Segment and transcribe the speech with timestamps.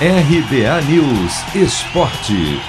[0.00, 2.60] RBA News Esporte.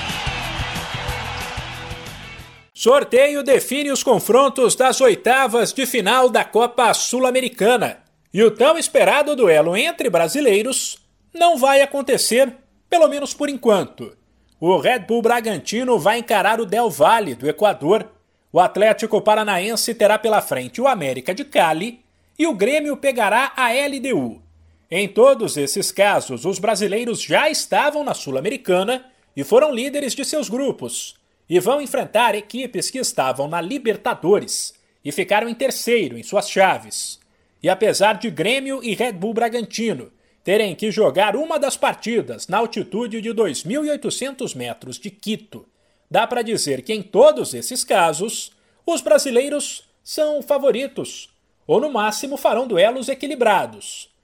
[2.72, 7.98] Sorteio define os confrontos das oitavas de final da Copa Sul-Americana.
[8.32, 11.00] E o tão esperado duelo entre brasileiros
[11.34, 12.58] não vai acontecer,
[12.88, 14.16] pelo menos por enquanto.
[14.60, 18.08] O Red Bull Bragantino vai encarar o Del Valle do Equador.
[18.54, 22.02] O Atlético Paranaense terá pela frente o América de Cali
[22.38, 24.45] e o Grêmio pegará a LDU.
[24.90, 30.48] Em todos esses casos, os brasileiros já estavam na Sul-Americana e foram líderes de seus
[30.48, 31.16] grupos,
[31.50, 37.20] e vão enfrentar equipes que estavam na Libertadores e ficaram em terceiro em suas chaves.
[37.62, 40.12] E apesar de Grêmio e Red Bull Bragantino
[40.44, 45.66] terem que jogar uma das partidas na altitude de 2.800 metros de Quito,
[46.10, 48.52] dá para dizer que em todos esses casos,
[48.86, 51.30] os brasileiros são favoritos,
[51.66, 54.15] ou no máximo farão duelos equilibrados.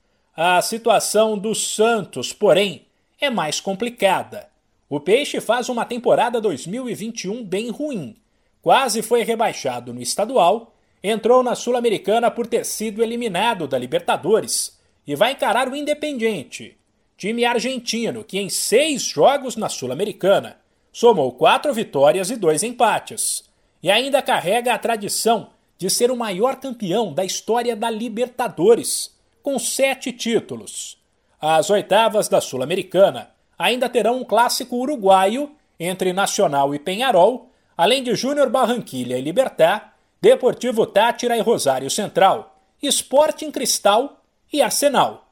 [0.43, 2.87] A situação do Santos, porém,
[3.19, 4.49] é mais complicada.
[4.89, 8.15] O Peixe faz uma temporada 2021 bem ruim.
[8.59, 15.15] Quase foi rebaixado no estadual, entrou na Sul-Americana por ter sido eliminado da Libertadores e
[15.15, 16.75] vai encarar o Independiente,
[17.15, 20.57] time argentino que em seis jogos na Sul-Americana
[20.91, 23.43] somou quatro vitórias e dois empates,
[23.83, 29.57] e ainda carrega a tradição de ser o maior campeão da história da Libertadores com
[29.59, 30.97] sete títulos.
[31.39, 38.13] As oitavas da Sul-Americana ainda terão um clássico uruguaio entre Nacional e Penharol, além de
[38.15, 44.21] Júnior Barranquilha e Libertar, Deportivo Tátira e Rosário Central, Sporting Cristal
[44.53, 45.27] e Arsenal.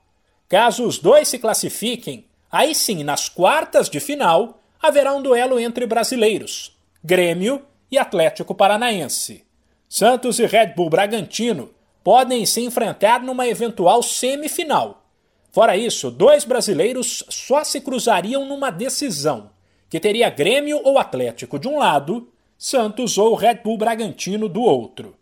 [0.48, 5.86] Caso os dois se classifiquem, aí sim, nas quartas de final, haverá um duelo entre
[5.86, 9.46] brasileiros, Grêmio e Atlético Paranaense.
[9.88, 11.72] Santos e Red Bull Bragantino
[12.04, 15.06] podem se enfrentar numa eventual semifinal.
[15.52, 19.52] Fora isso, dois brasileiros só se cruzariam numa decisão,
[19.90, 25.16] que teria Grêmio ou Atlético de um lado, Santos ou Red Bull Bragantino do outro.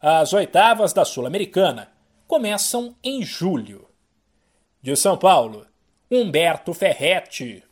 [0.00, 1.90] As oitavas da Sul-Americana
[2.26, 3.88] começam em julho.
[4.80, 5.66] De São Paulo,
[6.10, 7.64] Humberto Ferretti.